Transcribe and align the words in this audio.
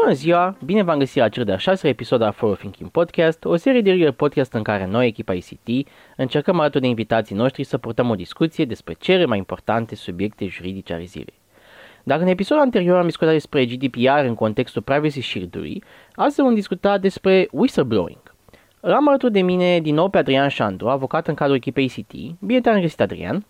Bună 0.00 0.12
ziua! 0.12 0.56
Bine 0.64 0.82
v-am 0.82 0.98
găsit 0.98 1.16
la 1.16 1.28
cel 1.28 1.44
de-al 1.44 1.58
șaselea 1.58 1.90
episod 1.90 2.22
al 2.22 2.32
Forward 2.32 2.60
Thinking 2.60 2.90
Podcast, 2.90 3.44
o 3.44 3.56
serie 3.56 3.80
de 3.80 3.92
real 3.92 4.12
podcast 4.12 4.52
în 4.52 4.62
care 4.62 4.86
noi, 4.86 5.06
echipa 5.06 5.32
ICT, 5.32 5.88
încercăm 6.16 6.60
alături 6.60 6.82
de 6.82 6.88
invitații 6.88 7.36
noștri 7.36 7.64
să 7.64 7.78
purtăm 7.78 8.10
o 8.10 8.14
discuție 8.14 8.64
despre 8.64 8.94
cele 8.98 9.24
mai 9.24 9.38
importante 9.38 9.94
subiecte 9.94 10.46
juridice 10.46 10.92
ale 10.92 11.04
zilei. 11.04 11.38
Dacă 12.02 12.22
în 12.22 12.28
episodul 12.28 12.62
anterior 12.62 12.98
am 12.98 13.04
discutat 13.06 13.32
despre 13.32 13.66
GDPR 13.66 14.24
în 14.24 14.34
contextul 14.34 14.82
Privacy 14.82 15.20
Shield-ului, 15.20 15.82
astăzi 16.14 16.40
vom 16.40 16.54
discuta 16.54 16.98
despre 16.98 17.48
whistleblowing. 17.50 18.34
L-am 18.80 19.08
alături 19.08 19.32
de 19.32 19.40
mine 19.40 19.80
din 19.80 19.94
nou 19.94 20.08
pe 20.08 20.18
Adrian 20.18 20.48
Șandru, 20.48 20.88
avocat 20.88 21.28
în 21.28 21.34
cadrul 21.34 21.56
echipei 21.56 21.84
ICT. 21.84 22.40
Bine 22.40 22.60
te-am 22.60 22.80
găsit, 22.80 23.00
Adrian! 23.00 23.44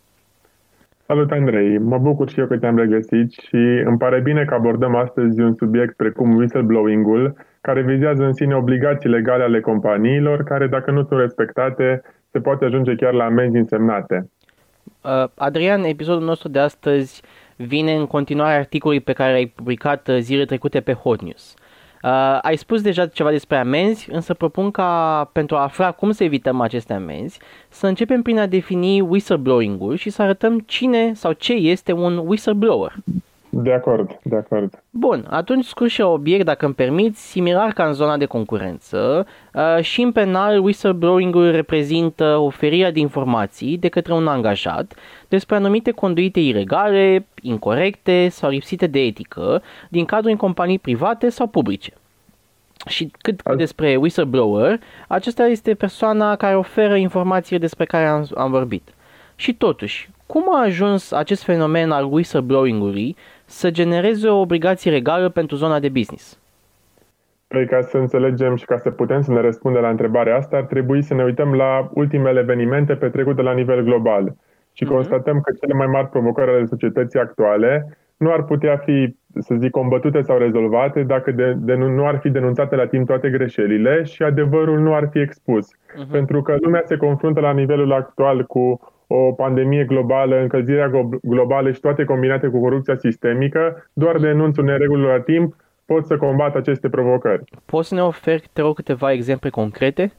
Salut, 1.06 1.30
Andrei! 1.30 1.78
Mă 1.78 1.98
bucur 1.98 2.30
și 2.30 2.40
eu 2.40 2.46
că 2.46 2.56
te-am 2.56 2.76
regăsit 2.76 3.32
și 3.32 3.82
îmi 3.84 3.98
pare 3.98 4.20
bine 4.20 4.44
că 4.44 4.54
abordăm 4.54 4.94
astăzi 4.94 5.40
un 5.40 5.54
subiect 5.54 5.96
precum 5.96 6.36
whistleblowing-ul, 6.36 7.36
care 7.60 7.82
vizează 7.82 8.24
în 8.24 8.32
sine 8.32 8.54
obligații 8.54 9.08
legale 9.08 9.42
ale 9.42 9.60
companiilor, 9.60 10.42
care, 10.42 10.66
dacă 10.66 10.90
nu 10.90 11.04
sunt 11.04 11.20
respectate, 11.20 12.02
se 12.30 12.40
poate 12.40 12.64
ajunge 12.64 12.94
chiar 12.94 13.12
la 13.12 13.24
amenzi 13.24 13.56
însemnate. 13.56 14.30
Uh, 15.02 15.24
Adrian, 15.34 15.82
episodul 15.82 16.26
nostru 16.26 16.48
de 16.48 16.58
astăzi 16.58 17.22
vine 17.56 17.94
în 17.94 18.06
continuare 18.06 18.56
articolului 18.56 19.02
pe 19.02 19.12
care 19.12 19.32
l-ai 19.32 19.52
publicat 19.54 20.08
uh, 20.08 20.16
zile 20.18 20.44
trecute 20.44 20.80
pe 20.80 20.92
Hot 20.92 21.22
News. 21.22 21.54
Uh, 22.04 22.38
ai 22.42 22.56
spus 22.56 22.82
deja 22.82 23.06
ceva 23.06 23.30
despre 23.30 23.56
amenzi, 23.56 24.08
însă 24.10 24.34
propun 24.34 24.70
ca 24.70 25.30
pentru 25.32 25.56
a 25.56 25.62
afla 25.62 25.92
cum 25.92 26.10
să 26.10 26.24
evităm 26.24 26.60
aceste 26.60 26.92
amenzi, 26.92 27.38
să 27.68 27.86
începem 27.86 28.22
prin 28.22 28.38
a 28.38 28.46
defini 28.46 29.00
whistleblowing-ul 29.00 29.96
și 29.96 30.10
să 30.10 30.22
arătăm 30.22 30.58
cine 30.58 31.14
sau 31.14 31.32
ce 31.32 31.52
este 31.52 31.92
un 31.92 32.16
whistleblower. 32.16 32.94
De 33.56 33.72
acord, 33.72 34.18
de 34.22 34.36
acord. 34.36 34.82
Bun, 34.90 35.26
atunci 35.30 35.64
scurt 35.64 35.90
și 35.90 36.00
obiect, 36.00 36.44
dacă 36.44 36.64
îmi 36.64 36.74
permiți, 36.74 37.30
similar 37.30 37.72
ca 37.72 37.86
în 37.86 37.92
zona 37.92 38.16
de 38.16 38.24
concurență, 38.24 39.26
uh, 39.54 39.82
și 39.82 40.02
în 40.02 40.12
penal 40.12 40.58
whistleblowing-ul 40.58 41.50
reprezintă 41.50 42.36
oferirea 42.36 42.90
de 42.90 42.98
informații 43.00 43.78
de 43.78 43.88
către 43.88 44.12
un 44.12 44.26
angajat 44.26 44.94
despre 45.28 45.56
anumite 45.56 45.90
conduite 45.90 46.40
ilegale, 46.40 47.26
incorrecte 47.42 48.28
sau 48.28 48.50
lipsite 48.50 48.86
de 48.86 49.00
etică 49.00 49.62
din 49.88 50.04
cadrul 50.04 50.30
în 50.30 50.36
companii 50.36 50.78
private 50.78 51.28
sau 51.28 51.46
publice. 51.46 51.92
Și 52.86 53.10
cât 53.18 53.40
Al... 53.44 53.56
despre 53.56 53.96
whistleblower, 53.96 54.80
acesta 55.08 55.46
este 55.46 55.74
persoana 55.74 56.36
care 56.36 56.56
oferă 56.56 56.96
informațiile 56.96 57.58
despre 57.58 57.84
care 57.84 58.06
am, 58.06 58.26
am 58.34 58.50
vorbit. 58.50 58.88
Și 59.36 59.54
totuși, 59.54 60.10
cum 60.26 60.54
a 60.54 60.62
ajuns 60.62 61.12
acest 61.12 61.42
fenomen 61.42 61.90
al 61.90 62.12
whistleblowing-ului 62.12 63.16
să 63.44 63.70
genereze 63.70 64.28
o 64.28 64.40
obligație 64.40 64.90
legală 64.90 65.28
pentru 65.28 65.56
zona 65.56 65.78
de 65.78 65.88
business? 65.88 66.38
Păi 67.46 67.66
ca 67.66 67.80
să 67.80 67.96
înțelegem 67.96 68.56
și 68.56 68.64
ca 68.64 68.76
să 68.76 68.90
putem 68.90 69.22
să 69.22 69.32
ne 69.32 69.40
răspundem 69.40 69.82
la 69.82 69.88
întrebarea 69.88 70.36
asta, 70.36 70.56
ar 70.56 70.62
trebui 70.62 71.02
să 71.02 71.14
ne 71.14 71.24
uităm 71.24 71.54
la 71.54 71.90
ultimele 71.94 72.40
evenimente 72.40 72.94
petrecute 72.94 73.42
la 73.42 73.52
nivel 73.52 73.82
global 73.82 74.34
și 74.72 74.84
uh-huh. 74.84 74.88
constatăm 74.88 75.40
că 75.40 75.52
cele 75.60 75.74
mai 75.74 75.86
mari 75.86 76.08
provocări 76.08 76.50
ale 76.50 76.66
societății 76.66 77.20
actuale 77.20 77.98
nu 78.16 78.32
ar 78.32 78.44
putea 78.44 78.76
fi, 78.76 79.16
să 79.38 79.54
zic, 79.58 79.70
combătute 79.70 80.22
sau 80.22 80.38
rezolvate 80.38 81.02
dacă 81.02 81.30
de, 81.30 81.54
de 81.56 81.74
nu, 81.74 81.88
nu 81.88 82.06
ar 82.06 82.18
fi 82.18 82.30
denunțate 82.30 82.76
la 82.76 82.86
timp 82.86 83.06
toate 83.06 83.30
greșelile 83.30 84.02
și 84.02 84.22
adevărul 84.22 84.78
nu 84.78 84.94
ar 84.94 85.08
fi 85.10 85.18
expus. 85.18 85.66
Uh-huh. 85.66 86.10
Pentru 86.10 86.42
că 86.42 86.56
lumea 86.60 86.82
se 86.84 86.96
confruntă 86.96 87.40
la 87.40 87.52
nivelul 87.52 87.92
actual 87.92 88.44
cu 88.44 88.93
o 89.06 89.32
pandemie 89.32 89.84
globală, 89.84 90.40
încălzirea 90.40 90.90
globală 91.22 91.70
și 91.70 91.80
toate 91.80 92.04
combinate 92.04 92.46
cu 92.46 92.60
corupția 92.60 92.96
sistemică, 92.96 93.88
doar 93.92 94.16
denunțul 94.16 94.64
neregulilor 94.64 95.16
la 95.16 95.22
timp 95.22 95.54
pot 95.86 96.06
să 96.06 96.16
combată 96.16 96.58
aceste 96.58 96.88
provocări. 96.88 97.44
Poți 97.64 97.88
să 97.88 97.94
ne 97.94 98.02
oferi, 98.02 98.48
te 98.52 98.60
rog, 98.60 98.74
câteva 98.74 99.12
exemple 99.12 99.50
concrete? 99.50 100.12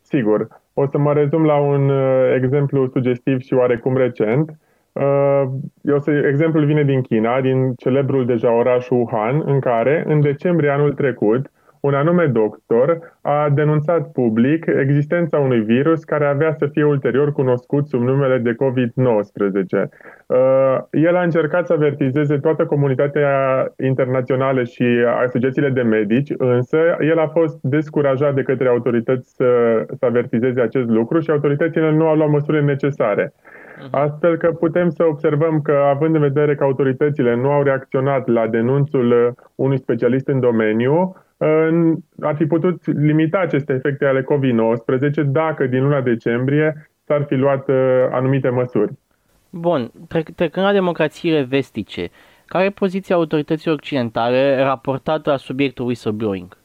Sigur. 0.00 0.48
O 0.74 0.86
să 0.86 0.98
mă 0.98 1.12
rezum 1.12 1.44
la 1.44 1.56
un 1.56 1.88
uh, 1.88 2.34
exemplu 2.36 2.86
sugestiv 2.86 3.40
și 3.40 3.54
oarecum 3.54 3.96
recent. 3.96 4.50
Uh, 4.92 5.42
eu 5.82 5.98
să, 5.98 6.10
exemplul 6.10 6.64
vine 6.64 6.82
din 6.82 7.00
China, 7.00 7.40
din 7.40 7.74
celebrul 7.74 8.26
deja 8.26 8.52
oraș 8.52 8.88
Wuhan, 8.88 9.42
în 9.44 9.60
care, 9.60 10.04
în 10.06 10.20
decembrie 10.20 10.70
anul 10.70 10.92
trecut, 10.92 11.50
un 11.80 11.94
anume 11.94 12.26
doctor 12.26 13.18
a 13.20 13.48
denunțat 13.54 14.12
public 14.12 14.66
existența 14.78 15.38
unui 15.38 15.60
virus 15.60 16.04
care 16.04 16.26
avea 16.26 16.52
să 16.52 16.66
fie 16.66 16.84
ulterior 16.84 17.32
cunoscut 17.32 17.86
sub 17.86 18.02
numele 18.02 18.38
de 18.38 18.54
COVID-19. 18.54 19.88
Uh, 20.26 20.36
el 20.90 21.16
a 21.16 21.22
încercat 21.22 21.66
să 21.66 21.72
avertizeze 21.72 22.38
toată 22.38 22.66
comunitatea 22.66 23.66
internațională 23.78 24.62
și 24.62 24.84
asociațiile 25.24 25.68
de 25.68 25.82
medici, 25.82 26.32
însă 26.36 26.78
el 27.00 27.18
a 27.18 27.26
fost 27.26 27.58
descurajat 27.62 28.34
de 28.34 28.42
către 28.42 28.68
autorități 28.68 29.34
să, 29.34 29.82
să 29.98 30.04
avertizeze 30.04 30.60
acest 30.60 30.88
lucru 30.88 31.20
și 31.20 31.30
autoritățile 31.30 31.90
nu 31.90 32.06
au 32.06 32.16
luat 32.16 32.30
măsurile 32.30 32.62
necesare. 32.62 33.32
Mhm. 33.82 33.88
Astfel 33.96 34.36
că 34.36 34.50
putem 34.50 34.90
să 34.90 35.04
observăm 35.04 35.60
că, 35.60 35.72
având 35.72 36.14
în 36.14 36.20
vedere 36.20 36.54
că 36.54 36.64
autoritățile 36.64 37.34
nu 37.34 37.50
au 37.50 37.62
reacționat 37.62 38.28
la 38.28 38.46
denunțul 38.46 39.34
unui 39.54 39.78
specialist 39.78 40.28
în 40.28 40.40
domeniu, 40.40 41.16
ar 42.20 42.34
fi 42.36 42.46
putut 42.46 42.86
limita 42.86 43.38
aceste 43.38 43.72
efecte 43.72 44.04
ale 44.04 44.22
COVID-19 44.22 45.24
dacă 45.24 45.66
din 45.66 45.82
luna 45.82 46.00
decembrie 46.00 46.90
s-ar 47.04 47.24
fi 47.24 47.34
luat 47.34 47.68
uh, 47.68 47.76
anumite 48.10 48.48
măsuri. 48.48 48.92
Bun, 49.50 49.90
trecând 50.36 50.66
la 50.66 50.72
democrațiile 50.72 51.42
vestice, 51.42 52.10
care 52.46 52.64
e 52.64 52.70
poziția 52.70 53.16
autorităților 53.16 53.74
occidentale 53.74 54.62
raportată 54.62 55.30
la 55.30 55.36
subiectul 55.36 55.86
whistleblowing? 55.86 56.58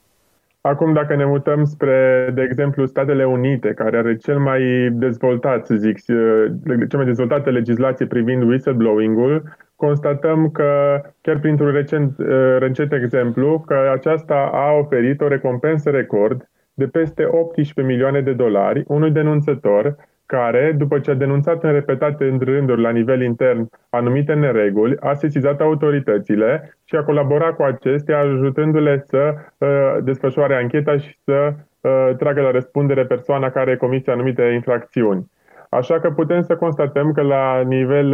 Acum, 0.61 0.93
dacă 0.93 1.15
ne 1.15 1.25
mutăm 1.25 1.63
spre, 1.63 2.29
de 2.33 2.41
exemplu, 2.41 2.85
Statele 2.85 3.25
Unite, 3.25 3.73
care 3.73 3.97
are 3.97 4.15
cel 4.15 4.39
mai 4.39 4.89
dezvoltat, 4.91 5.65
să 5.65 5.75
zic, 5.75 5.95
uh, 6.07 6.45
cel 6.65 6.97
mai 6.97 7.05
dezvoltată 7.05 7.49
legislație 7.49 8.05
privind 8.05 8.43
whistleblowing-ul, 8.43 9.43
constatăm 9.75 10.49
că, 10.49 11.01
chiar 11.21 11.39
printr-un 11.39 11.71
recent, 11.71 12.17
uh, 12.17 12.55
recent 12.59 12.93
exemplu, 12.93 13.63
că 13.67 13.89
aceasta 13.93 14.49
a 14.53 14.71
oferit 14.71 15.21
o 15.21 15.27
recompensă 15.27 15.89
record 15.89 16.49
de 16.73 16.87
peste 16.87 17.25
18 17.25 17.81
milioane 17.81 18.21
de 18.21 18.33
dolari 18.33 18.83
unui 18.87 19.11
denunțător 19.11 19.95
care, 20.25 20.75
după 20.77 20.99
ce 20.99 21.11
a 21.11 21.13
denunțat 21.13 21.63
în 21.63 21.71
repetate 21.71 22.37
rânduri 22.39 22.81
la 22.81 22.89
nivel 22.89 23.21
intern 23.21 23.69
anumite 23.89 24.33
nereguli, 24.33 24.97
a 24.99 25.13
sesizat 25.13 25.61
autoritățile 25.61 26.77
și 26.83 26.95
a 26.95 27.03
colaborat 27.03 27.55
cu 27.55 27.63
acestea, 27.63 28.19
ajutându-le 28.19 29.03
să 29.05 29.33
uh, 29.57 29.97
desfășoare 30.03 30.55
ancheta 30.55 30.97
și 30.97 31.17
să 31.23 31.53
uh, 31.81 32.15
tragă 32.17 32.41
la 32.41 32.51
răspundere 32.51 33.05
persoana 33.05 33.49
care 33.49 33.77
comise 33.77 34.11
anumite 34.11 34.41
infracțiuni. 34.41 35.31
Așa 35.79 35.99
că 35.99 36.09
putem 36.09 36.41
să 36.41 36.55
constatăm 36.55 37.11
că 37.11 37.21
la, 37.21 37.61
nivel, 37.61 38.09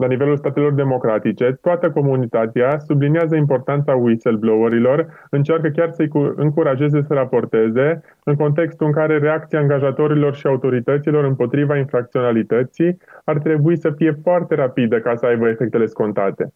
la 0.00 0.06
nivelul 0.06 0.36
statelor 0.36 0.72
democratice, 0.72 1.58
toată 1.60 1.90
comunitatea 1.90 2.78
subliniază 2.86 3.36
importanța 3.36 3.94
whistleblowerilor, 3.94 5.26
încearcă 5.30 5.68
chiar 5.68 5.90
să-i 5.90 6.08
încurajeze 6.36 7.02
să 7.02 7.14
raporteze, 7.14 8.02
în 8.24 8.34
contextul 8.36 8.86
în 8.86 8.92
care 8.92 9.18
reacția 9.18 9.58
angajatorilor 9.58 10.34
și 10.34 10.46
autorităților 10.46 11.24
împotriva 11.24 11.76
infracționalității 11.76 12.98
ar 13.24 13.38
trebui 13.38 13.76
să 13.76 13.90
fie 13.90 14.18
foarte 14.22 14.54
rapidă 14.54 14.98
ca 15.00 15.16
să 15.16 15.26
aibă 15.26 15.48
efectele 15.48 15.86
scontate. 15.86 16.52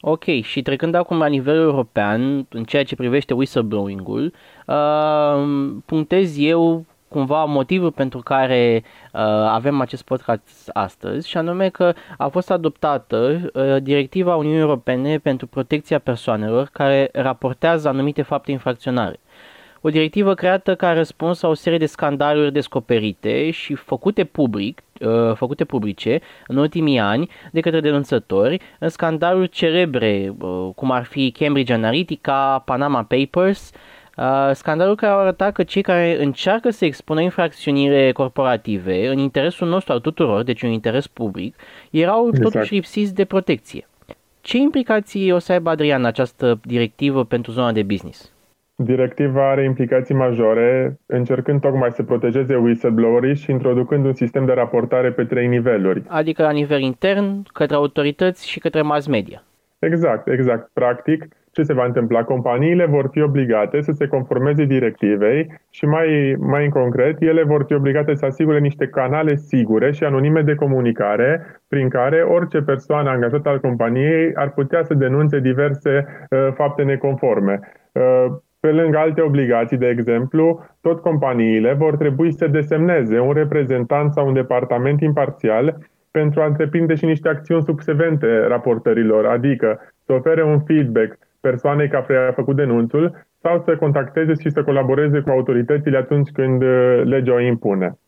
Ok, 0.00 0.24
și 0.24 0.62
trecând 0.62 0.94
acum 0.94 1.18
la 1.18 1.26
nivel 1.26 1.56
european, 1.56 2.46
în 2.48 2.64
ceea 2.64 2.84
ce 2.84 2.96
privește 2.96 3.34
whistleblowing-ul, 3.34 4.32
uh, 4.66 5.74
punctez 5.86 6.36
eu 6.38 6.84
cumva 7.08 7.44
motivul 7.44 7.90
pentru 7.90 8.18
care 8.18 8.82
uh, 8.84 9.20
avem 9.50 9.80
acest 9.80 10.02
podcast 10.02 10.70
astăzi 10.72 11.28
și 11.28 11.36
anume 11.36 11.68
că 11.68 11.92
a 12.18 12.28
fost 12.28 12.50
adoptată 12.50 13.50
uh, 13.54 13.76
directiva 13.82 14.36
Uniunii 14.36 14.60
Europene 14.60 15.18
pentru 15.18 15.46
protecția 15.46 15.98
persoanelor 15.98 16.68
care 16.72 17.08
raportează 17.12 17.88
anumite 17.88 18.22
fapte 18.22 18.50
infracționare. 18.50 19.20
O 19.80 19.88
directivă 19.88 20.34
creată 20.34 20.74
ca 20.74 20.92
răspuns 20.92 21.40
la 21.40 21.48
o 21.48 21.54
serie 21.54 21.78
de 21.78 21.86
scandaluri 21.86 22.52
descoperite 22.52 23.50
și 23.50 23.74
făcute 23.74 24.24
public, 24.24 24.82
uh, 25.00 25.34
făcute 25.34 25.64
publice 25.64 26.20
în 26.46 26.56
ultimii 26.56 26.98
ani 26.98 27.30
de 27.52 27.60
către 27.60 27.80
denunțători 27.80 28.60
în 28.78 28.88
scandaluri 28.88 29.48
celebre, 29.48 30.34
uh, 30.38 30.68
cum 30.74 30.90
ar 30.90 31.04
fi 31.04 31.30
Cambridge 31.38 31.72
Analytica, 31.72 32.62
Panama 32.64 33.02
Papers, 33.02 33.70
uh, 33.74 33.97
Uh, 34.18 34.50
scandalul 34.52 34.94
care 34.96 35.12
a 35.12 35.16
arătat 35.16 35.52
că 35.52 35.62
cei 35.62 35.82
care 35.82 36.22
încearcă 36.22 36.70
să 36.70 36.84
expună 36.84 37.20
infracțiunile 37.20 38.12
corporative 38.12 39.08
în 39.08 39.18
interesul 39.18 39.68
nostru 39.68 39.92
al 39.92 40.00
tuturor, 40.00 40.42
deci 40.42 40.62
un 40.62 40.70
interes 40.70 41.06
public, 41.06 41.56
erau 41.90 42.28
exact. 42.28 42.50
totuși 42.50 42.74
lipsiți 42.74 43.14
de 43.14 43.24
protecție. 43.24 43.86
Ce 44.40 44.56
implicații 44.56 45.32
o 45.32 45.38
să 45.38 45.52
aibă 45.52 45.70
Adrian 45.70 46.04
această 46.04 46.60
directivă 46.64 47.24
pentru 47.24 47.52
zona 47.52 47.72
de 47.72 47.82
business? 47.82 48.32
Directiva 48.76 49.50
are 49.50 49.64
implicații 49.64 50.14
majore, 50.14 50.98
încercând 51.06 51.60
tocmai 51.60 51.90
să 51.92 52.02
protejeze 52.02 52.56
whistleblowerii 52.56 53.34
și 53.34 53.50
introducând 53.50 54.04
un 54.04 54.14
sistem 54.14 54.44
de 54.46 54.52
raportare 54.52 55.12
pe 55.12 55.24
trei 55.24 55.46
niveluri. 55.46 56.02
Adică 56.08 56.42
la 56.42 56.50
nivel 56.50 56.80
intern, 56.80 57.42
către 57.52 57.76
autorități 57.76 58.48
și 58.48 58.58
către 58.58 58.82
mass 58.82 59.06
media. 59.06 59.42
Exact, 59.78 60.28
exact. 60.28 60.70
Practic, 60.72 61.28
ce 61.58 61.64
se 61.64 61.72
va 61.72 61.84
întâmpla? 61.84 62.24
Companiile 62.24 62.84
vor 62.84 63.08
fi 63.10 63.20
obligate 63.20 63.80
să 63.80 63.92
se 63.92 64.06
conformeze 64.06 64.64
directivei 64.64 65.60
și 65.70 65.84
mai, 65.84 66.36
mai 66.38 66.64
în 66.64 66.70
concret, 66.70 67.22
ele 67.22 67.42
vor 67.42 67.64
fi 67.66 67.74
obligate 67.74 68.14
să 68.14 68.24
asigure 68.26 68.58
niște 68.58 68.86
canale 68.86 69.34
sigure 69.36 69.92
și 69.92 70.04
anonime 70.04 70.42
de 70.42 70.54
comunicare 70.54 71.60
prin 71.68 71.88
care 71.88 72.20
orice 72.20 72.60
persoană 72.60 73.10
angajată 73.10 73.48
al 73.48 73.60
companiei 73.60 74.34
ar 74.34 74.50
putea 74.50 74.82
să 74.82 74.94
denunțe 74.94 75.38
diverse 75.40 76.06
uh, 76.30 76.48
fapte 76.54 76.82
neconforme. 76.82 77.60
Uh, 77.92 78.26
pe 78.60 78.70
lângă 78.70 78.98
alte 78.98 79.20
obligații, 79.20 79.76
de 79.76 79.88
exemplu, 79.88 80.66
tot 80.80 81.00
companiile 81.00 81.72
vor 81.72 81.96
trebui 81.96 82.32
să 82.32 82.46
desemneze 82.46 83.18
un 83.18 83.32
reprezentant 83.32 84.12
sau 84.12 84.26
un 84.26 84.34
departament 84.34 85.00
imparțial 85.00 85.78
pentru 86.10 86.40
a 86.40 86.46
întreprinde 86.46 86.94
și 86.94 87.04
niște 87.04 87.28
acțiuni 87.28 87.62
subsevente 87.62 88.46
raportărilor, 88.46 89.26
adică 89.26 89.92
să 90.04 90.12
ofere 90.12 90.44
un 90.44 90.60
feedback 90.60 91.18
persoanei 91.40 91.88
care 91.88 92.26
a 92.28 92.32
făcut 92.32 92.56
denunțul 92.56 93.26
sau 93.42 93.62
să 93.64 93.76
contacteze 93.76 94.32
și 94.40 94.50
să 94.50 94.62
colaboreze 94.62 95.20
cu 95.20 95.30
autoritățile 95.30 95.96
atunci 95.96 96.30
când 96.30 96.62
uh, 96.62 97.02
legea 97.04 97.32
o 97.32 97.40
impune. 97.40 97.98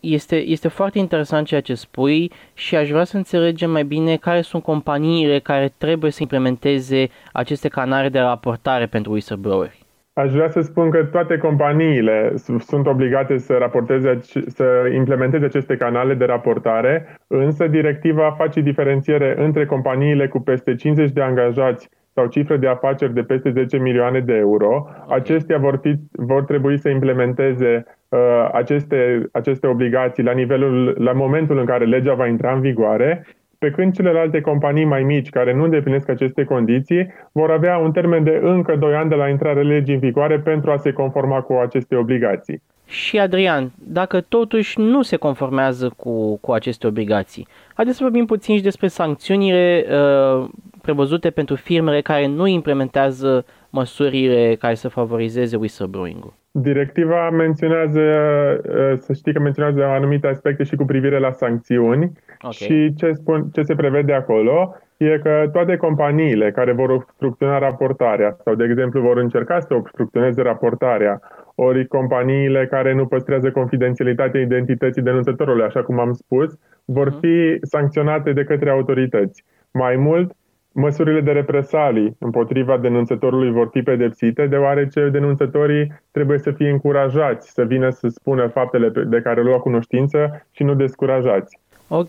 Este, 0.00 0.36
este 0.36 0.68
foarte 0.68 0.98
interesant 0.98 1.46
ceea 1.46 1.60
ce 1.60 1.74
spui 1.74 2.30
și 2.54 2.76
aș 2.76 2.90
vrea 2.90 3.04
să 3.04 3.16
înțelegem 3.16 3.70
mai 3.70 3.84
bine 3.84 4.16
care 4.16 4.40
sunt 4.40 4.62
companiile 4.62 5.38
care 5.38 5.72
trebuie 5.78 6.10
să 6.10 6.18
implementeze 6.22 7.08
aceste 7.32 7.68
canale 7.68 8.08
de 8.08 8.18
raportare 8.18 8.86
pentru 8.86 9.12
whistlebloweri. 9.12 9.84
Aș 10.12 10.32
vrea 10.32 10.48
să 10.48 10.60
spun 10.60 10.90
că 10.90 11.04
toate 11.04 11.36
companiile 11.36 12.32
sunt 12.58 12.86
obligate 12.86 13.38
să 13.38 13.56
raporteze, 13.58 14.18
să 14.46 14.64
implementeze 14.94 15.44
aceste 15.44 15.76
canale 15.76 16.14
de 16.14 16.24
raportare, 16.24 17.18
însă 17.26 17.66
directiva 17.66 18.34
face 18.38 18.60
diferențiere 18.60 19.34
între 19.38 19.66
companiile 19.66 20.28
cu 20.28 20.40
peste 20.40 20.74
50 20.74 21.10
de 21.10 21.22
angajați 21.22 21.88
sau 22.14 22.26
cifre 22.26 22.56
de 22.56 22.68
afaceri 22.68 23.14
de 23.14 23.22
peste 23.22 23.50
10 23.50 23.76
milioane 23.76 24.20
de 24.20 24.34
euro. 24.34 24.86
Acestea 25.08 25.58
vor, 25.58 25.78
fi, 25.82 25.94
vor 26.12 26.44
trebui 26.44 26.78
să 26.78 26.88
implementeze 26.88 27.84
uh, 28.08 28.48
aceste, 28.52 29.28
aceste 29.32 29.66
obligații 29.66 30.22
la, 30.22 30.32
nivelul, 30.32 30.96
la 30.98 31.12
momentul 31.12 31.58
în 31.58 31.64
care 31.64 31.84
legea 31.84 32.14
va 32.14 32.26
intra 32.26 32.52
în 32.52 32.60
vigoare 32.60 33.26
pe 33.58 33.70
când 33.70 33.94
celelalte 33.94 34.40
companii 34.40 34.84
mai 34.84 35.02
mici 35.02 35.28
care 35.28 35.54
nu 35.54 35.64
îndeplinesc 35.64 36.08
aceste 36.08 36.44
condiții 36.44 37.06
vor 37.32 37.50
avea 37.50 37.76
un 37.76 37.92
termen 37.92 38.24
de 38.24 38.40
încă 38.42 38.76
2 38.76 38.94
ani 38.94 39.08
de 39.08 39.14
la 39.14 39.28
intrarea 39.28 39.62
legii 39.62 39.94
în 39.94 40.00
vigoare 40.00 40.38
pentru 40.38 40.70
a 40.70 40.76
se 40.76 40.92
conforma 40.92 41.40
cu 41.40 41.52
aceste 41.52 41.96
obligații. 41.96 42.62
Și 42.86 43.18
Adrian, 43.18 43.72
dacă 43.88 44.20
totuși 44.20 44.80
nu 44.80 45.02
se 45.02 45.16
conformează 45.16 45.92
cu, 45.96 46.36
cu 46.36 46.52
aceste 46.52 46.86
obligații, 46.86 47.46
haideți 47.74 47.96
să 47.96 48.02
vorbim 48.02 48.26
puțin 48.26 48.56
și 48.56 48.62
despre 48.62 48.86
sancțiunile 48.86 49.84
uh, 49.88 50.48
prevăzute 50.84 51.30
pentru 51.30 51.54
firmele 51.54 52.00
care 52.00 52.26
nu 52.26 52.46
implementează 52.46 53.44
măsurile 53.70 54.56
care 54.58 54.74
să 54.74 54.88
favorizeze 54.88 55.56
whistleblowing-ul. 55.56 56.32
Directiva 56.50 57.30
menționează, 57.30 58.00
uh, 58.00 58.98
să 58.98 59.12
știi 59.12 59.32
că 59.32 59.40
menționează 59.40 59.84
anumite 59.84 60.26
aspecte 60.26 60.62
și 60.64 60.76
cu 60.76 60.84
privire 60.84 61.18
la 61.18 61.32
sancțiuni 61.32 62.12
okay. 62.38 62.52
și 62.52 62.94
ce, 62.94 63.12
spun, 63.12 63.48
ce 63.52 63.62
se 63.62 63.74
prevede 63.74 64.12
acolo 64.12 64.76
e 64.96 65.18
că 65.22 65.48
toate 65.52 65.76
companiile 65.76 66.50
care 66.50 66.72
vor 66.72 66.90
obstrucționa 66.90 67.58
raportarea 67.58 68.36
sau, 68.44 68.54
de 68.54 68.64
exemplu, 68.64 69.00
vor 69.00 69.16
încerca 69.16 69.60
să 69.60 69.74
obstrucționeze 69.74 70.42
raportarea, 70.42 71.20
ori 71.54 71.86
companiile 71.86 72.66
care 72.66 72.94
nu 72.94 73.06
păstrează 73.06 73.50
confidențialitatea 73.50 74.40
identității 74.40 75.02
denunțătorului, 75.02 75.64
așa 75.64 75.82
cum 75.82 75.98
am 75.98 76.12
spus, 76.12 76.58
vor 76.84 77.08
mhm. 77.08 77.18
fi 77.20 77.58
sancționate 77.62 78.32
de 78.32 78.44
către 78.44 78.70
autorități. 78.70 79.44
Mai 79.70 79.96
mult, 79.96 80.32
Măsurile 80.76 81.20
de 81.20 81.32
represalii 81.32 82.16
împotriva 82.18 82.78
denunțătorului 82.78 83.50
vor 83.50 83.68
fi 83.72 83.82
pedepsite, 83.82 84.46
deoarece 84.46 85.08
denunțătorii 85.12 85.92
trebuie 86.10 86.38
să 86.38 86.50
fie 86.50 86.70
încurajați 86.70 87.52
să 87.52 87.62
vină 87.62 87.90
să 87.90 88.08
spună 88.08 88.46
faptele 88.46 88.88
de 88.88 89.20
care 89.20 89.42
lua 89.42 89.58
cunoștință 89.58 90.46
și 90.52 90.62
nu 90.62 90.74
descurajați. 90.74 91.58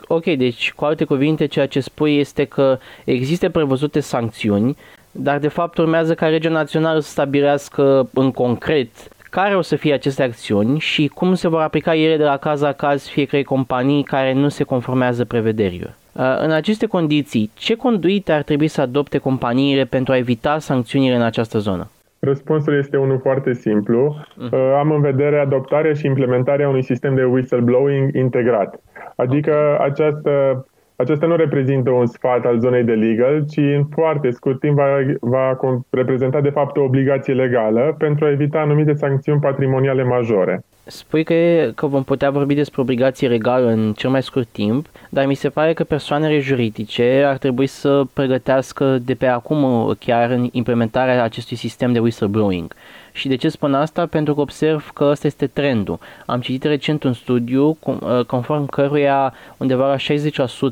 Ok, 0.08 0.24
deci 0.24 0.74
cu 0.74 0.86
alte 0.86 1.04
cuvinte 1.04 1.46
ceea 1.46 1.68
ce 1.68 1.80
spui 1.80 2.18
este 2.18 2.46
că 2.46 2.78
există 3.04 3.50
prevăzute 3.50 4.00
sancțiuni, 4.00 4.78
dar 5.12 5.40
de 5.40 5.48
fapt 5.48 5.78
urmează 5.78 6.14
ca 6.14 6.28
Regia 6.28 6.50
Națională 6.50 7.00
să 7.00 7.10
stabilească 7.10 8.10
în 8.14 8.32
concret 8.32 8.90
care 9.30 9.56
o 9.56 9.62
să 9.62 9.76
fie 9.76 9.94
aceste 9.94 10.24
acțiuni 10.24 10.80
și 10.80 11.08
cum 11.08 11.34
se 11.34 11.48
vor 11.48 11.62
aplica 11.62 11.96
ele 11.96 12.18
de 12.18 12.24
la 12.24 12.38
caz 12.38 12.62
la 12.62 12.72
caz 12.72 13.08
fiecare 13.08 13.44
companii 13.44 14.04
care 14.04 14.34
nu 14.34 14.50
se 14.50 14.64
conformează 14.64 15.26
prevederilor. 15.26 15.94
Uh, 16.16 16.38
în 16.40 16.52
aceste 16.52 16.86
condiții, 16.86 17.52
ce 17.54 17.76
conduite 17.76 18.32
ar 18.32 18.44
trebui 18.44 18.68
să 18.68 18.82
adopte 18.82 19.18
companiile 19.18 19.86
pentru 19.86 20.14
a 20.14 20.18
evita 20.18 20.60
sancțiunile 20.60 21.16
în 21.16 21.22
această 21.22 21.58
zonă? 21.58 21.90
Răspunsul 22.20 22.78
este 22.78 22.98
unul 22.98 23.20
foarte 23.20 23.54
simplu. 23.54 24.16
Mhm. 24.36 24.56
Uh, 24.56 24.76
am 24.80 24.92
în 24.92 25.02
vedere 25.02 25.40
adoptarea 25.40 25.94
și 25.94 26.06
implementarea 26.06 26.70
unui 26.70 26.84
sistem 26.84 27.16
de 27.16 27.24
whistleblowing 27.24 28.16
integrat. 28.16 28.80
Adică 29.16 29.78
această 29.82 30.66
acesta 30.96 31.26
nu 31.26 31.36
reprezintă 31.36 31.90
un 31.90 32.06
sfat 32.06 32.46
al 32.46 32.60
zonei 32.60 32.84
de 32.84 32.94
legal, 32.94 33.46
ci 33.50 33.58
în 33.58 33.86
foarte 33.92 34.30
scurt 34.30 34.60
timp 34.60 34.76
va, 34.76 34.88
va 35.20 35.58
reprezenta 35.90 36.42
de 36.42 36.50
fapt 36.50 36.78
o 36.78 36.84
obligație 36.84 37.34
legală 37.34 37.96
pentru 37.98 38.26
a 38.26 38.32
evita 38.32 38.60
anumite 38.60 38.94
sancțiuni 38.94 39.40
patrimoniale 39.40 40.04
majore. 40.04 40.64
Spui 40.88 41.24
că, 41.24 41.34
că 41.76 41.88
vom 41.88 42.04
putea 42.04 42.30
vorbi 42.30 42.54
despre 42.54 42.82
obligații 42.82 43.28
legale 43.28 43.72
în 43.72 43.94
cel 43.94 44.10
mai 44.10 44.24
scurt 44.24 44.48
timp, 44.48 44.86
dar 45.10 45.26
mi 45.26 45.34
se 45.34 45.50
pare 45.50 45.74
că 45.74 45.84
persoanele 45.84 46.40
juridice 46.40 47.24
ar 47.28 47.38
trebui 47.38 47.68
să 47.68 48.04
pregătească 48.14 48.98
de 49.06 49.14
pe 49.14 49.26
acum 49.26 49.94
chiar 50.00 50.30
în 50.30 50.48
implementarea 50.52 51.24
acestui 51.24 51.56
sistem 51.56 51.94
de 51.94 52.00
whistleblowing. 52.00 52.74
Și 53.16 53.28
de 53.28 53.36
ce 53.36 53.50
spun 53.50 53.74
asta? 53.74 54.06
Pentru 54.06 54.34
că 54.34 54.42
observ 54.42 54.90
că 54.94 55.04
ăsta 55.04 55.28
este 55.28 55.48
trendul. 55.48 56.00
Am 56.26 56.42
citit 56.42 56.64
recent 56.64 57.04
un 57.04 57.14
studiu 57.14 57.78
uh, 57.84 58.26
conform 58.28 58.66
căruia 58.66 59.34
undeva 59.58 59.88
la 59.88 59.96
60% 59.96 60.00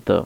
uh, 0.07 0.25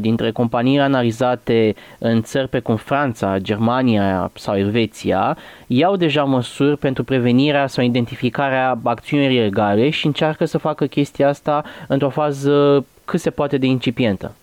dintre 0.00 0.30
companiile 0.30 0.82
analizate 0.82 1.74
în 1.98 2.22
țări 2.22 2.48
precum 2.48 2.76
Franța, 2.76 3.38
Germania 3.38 4.30
sau 4.34 4.56
Elveția 4.56 5.36
iau 5.66 5.96
deja 5.96 6.24
măsuri 6.24 6.78
pentru 6.78 7.04
prevenirea 7.04 7.66
sau 7.66 7.84
identificarea 7.84 8.78
acțiunilor 8.84 9.32
ilegale 9.32 9.90
și 9.90 10.06
încearcă 10.06 10.44
să 10.44 10.58
facă 10.58 10.86
chestia 10.86 11.28
asta 11.28 11.64
într-o 11.88 12.08
fază 12.08 12.84
cât 13.04 13.20
se 13.20 13.30
poate 13.30 13.58
de 13.58 13.66
incipientă. 13.66 14.34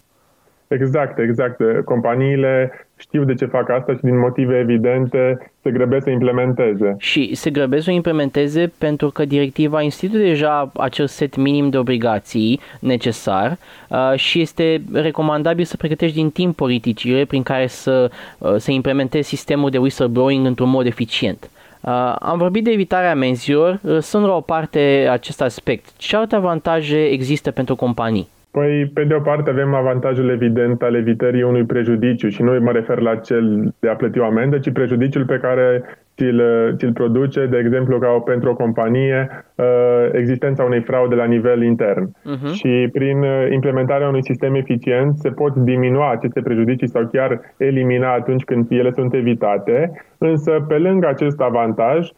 Exact, 0.72 1.20
exact. 1.20 1.62
Companiile 1.86 2.72
știu 2.98 3.24
de 3.24 3.34
ce 3.34 3.46
fac 3.46 3.70
asta 3.70 3.94
și 3.94 4.02
din 4.02 4.20
motive 4.20 4.58
evidente 4.58 5.52
se 5.62 5.72
grăbesc 5.72 6.04
să 6.04 6.10
implementeze. 6.10 6.96
Și 6.98 7.36
se 7.36 7.50
grăbesc 7.50 7.84
să 7.84 7.92
implementeze 7.92 8.72
pentru 8.78 9.10
că 9.10 9.26
directiva 9.26 9.82
instituie 9.82 10.28
deja 10.28 10.72
acel 10.76 11.08
set 11.08 11.36
minim 11.36 11.70
de 11.70 11.78
obligații 11.78 12.60
necesar 12.80 13.58
uh, 13.90 14.14
și 14.16 14.42
este 14.42 14.82
recomandabil 14.94 15.66
să 15.66 15.78
pregătești 15.78 16.16
din 16.16 16.30
timp 16.30 16.56
politicile 16.56 17.26
prin 17.26 17.44
care 17.44 17.68
să, 17.68 18.12
uh, 18.38 18.56
să 18.58 18.72
implementezi 18.72 19.28
sistemul 19.28 19.70
de 19.70 19.78
whistleblowing 19.78 20.46
într-un 20.46 20.70
mod 20.70 20.86
eficient. 20.86 21.50
Uh, 21.82 22.16
am 22.20 22.38
vorbit 22.38 22.64
de 22.64 22.72
evitarea 22.72 23.12
amenzilor, 23.12 23.80
lăsând 23.82 24.26
la 24.26 24.36
o 24.36 24.42
parte 24.42 25.08
acest 25.12 25.42
aspect. 25.42 25.86
Ce 25.98 26.16
alte 26.16 26.36
avantaje 26.36 27.06
există 27.06 27.52
pentru 27.52 27.76
companii? 27.76 28.28
Păi, 28.52 28.92
pe 28.94 29.04
de 29.04 29.14
o 29.14 29.20
parte 29.20 29.50
avem 29.50 29.74
avantajul 29.74 30.30
evident 30.30 30.82
al 30.82 30.96
evitării 30.96 31.44
unui 31.44 31.64
prejudiciu 31.64 32.28
și 32.30 32.42
nu 32.42 32.60
mă 32.60 32.72
refer 32.72 33.00
la 33.00 33.16
cel 33.16 33.74
de 33.80 33.90
a 33.90 33.96
plăti 33.96 34.20
o 34.20 34.26
amendă, 34.26 34.58
ci 34.58 34.72
prejudiciul 34.72 35.26
pe 35.26 35.38
care 35.38 35.84
ți-l, 36.18 36.42
ți-l 36.78 36.94
produce, 36.94 37.46
de 37.46 37.58
exemplu, 37.58 38.00
ca 38.00 38.08
pentru 38.08 38.50
o 38.50 38.56
companie, 38.56 39.30
uh, 39.56 39.66
existența 40.12 40.64
unei 40.64 40.82
fraude 40.82 41.16
la 41.16 41.26
nivel 41.26 41.64
intern. 41.64 42.10
Uh-huh. 42.10 42.54
Și 42.54 42.90
prin 42.92 43.18
uh, 43.18 43.48
implementarea 43.52 44.08
unui 44.08 44.24
sistem 44.24 44.56
eficient 44.56 45.18
se 45.18 45.30
pot 45.30 45.56
diminua 45.56 46.12
aceste 46.12 46.42
prejudicii 46.42 46.90
sau 46.90 47.10
chiar 47.12 47.40
elimina 47.58 48.14
atunci 48.14 48.44
când 48.44 48.66
ele 48.70 48.92
sunt 48.92 49.14
evitate, 49.14 49.92
însă 50.18 50.66
pe 50.68 50.78
lângă 50.78 51.08
acest 51.08 51.42
avantaj, 51.42 52.10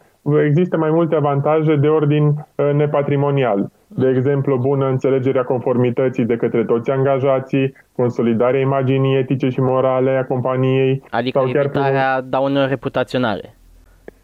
există 0.46 0.76
mai 0.76 0.90
multe 0.90 1.14
avantaje 1.14 1.76
de 1.76 1.88
ordin 1.88 2.24
uh, 2.26 2.72
nepatrimonial 2.72 3.70
de 3.96 4.08
exemplu, 4.08 4.56
bună 4.56 4.88
înțelegerea 4.88 5.42
conformității 5.42 6.24
de 6.24 6.36
către 6.36 6.64
toți 6.64 6.90
angajații, 6.90 7.74
consolidarea 7.96 8.60
imaginii 8.60 9.18
etice 9.18 9.48
și 9.48 9.60
morale 9.60 10.10
a 10.10 10.24
companiei. 10.24 11.02
Adică 11.10 11.38
sau 11.38 11.50
chiar 11.52 11.64
evitarea 11.64 12.20
daunelor 12.20 12.68
reputaționale. 12.68 13.54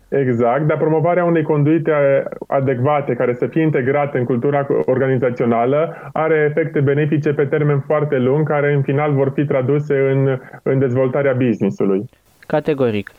Exact, 0.08 0.66
dar 0.66 0.76
promovarea 0.76 1.24
unei 1.24 1.42
conduite 1.42 1.92
adecvate 2.46 3.14
care 3.14 3.34
să 3.34 3.46
fie 3.46 3.62
integrate 3.62 4.18
în 4.18 4.24
cultura 4.24 4.66
organizațională 4.84 6.10
are 6.12 6.46
efecte 6.50 6.80
benefice 6.80 7.32
pe 7.32 7.44
termen 7.44 7.80
foarte 7.86 8.18
lung, 8.18 8.48
care 8.48 8.72
în 8.72 8.82
final 8.82 9.12
vor 9.12 9.32
fi 9.34 9.44
traduse 9.44 9.94
în, 9.94 10.38
în 10.62 10.78
dezvoltarea 10.78 11.32
business-ului. 11.32 12.04
Categoric. 12.46 13.10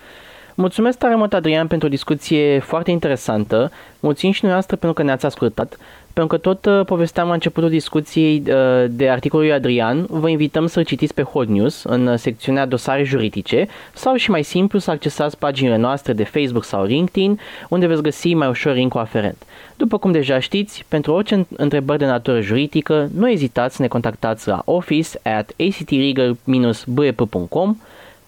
Mulțumesc 0.55 0.97
tare 0.97 1.15
mult, 1.15 1.33
Adrian, 1.33 1.67
pentru 1.67 1.87
o 1.87 1.91
discuție 1.91 2.59
foarte 2.59 2.91
interesantă. 2.91 3.71
Mulțumim 3.99 4.33
și 4.33 4.45
noastră 4.45 4.75
pentru 4.75 4.93
că 4.93 5.03
ne-ați 5.03 5.25
ascultat. 5.25 5.77
Pentru 6.13 6.37
că 6.37 6.41
tot 6.41 6.65
uh, 6.65 6.85
povesteam 6.85 7.27
la 7.27 7.33
începutul 7.33 7.69
discuției 7.69 8.43
uh, 8.47 8.85
de 8.89 9.09
articolul 9.09 9.45
lui 9.45 9.53
Adrian, 9.53 10.05
vă 10.09 10.29
invităm 10.29 10.67
să-l 10.67 10.83
citiți 10.83 11.13
pe 11.13 11.21
Hot 11.21 11.47
News 11.47 11.83
în 11.83 12.07
uh, 12.07 12.17
secțiunea 12.17 12.65
dosare 12.65 13.03
juridice 13.03 13.67
sau 13.93 14.15
și 14.15 14.29
mai 14.29 14.43
simplu 14.43 14.79
să 14.79 14.91
accesați 14.91 15.37
paginile 15.37 15.77
noastre 15.77 16.13
de 16.13 16.23
Facebook 16.23 16.63
sau 16.63 16.83
LinkedIn, 16.83 17.39
unde 17.69 17.87
veți 17.87 18.01
găsi 18.01 18.33
mai 18.33 18.47
ușor 18.47 18.73
link 18.73 18.95
aferent. 18.95 19.37
După 19.75 19.97
cum 19.97 20.11
deja 20.11 20.39
știți, 20.39 20.85
pentru 20.87 21.13
orice 21.13 21.47
întrebări 21.57 21.99
de 21.99 22.05
natură 22.05 22.41
juridică, 22.41 23.09
nu 23.15 23.29
ezitați 23.29 23.75
să 23.75 23.81
ne 23.81 23.87
contactați 23.87 24.47
la 24.47 24.61
office 24.65 25.09
at 25.23 25.51
actlegal-bep.com. 25.59 27.77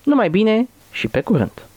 Numai 0.04 0.30
bine 0.30 0.68
și 0.92 1.08
pe 1.08 1.22
curând! 1.22 1.73